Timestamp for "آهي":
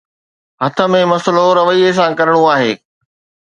2.57-2.71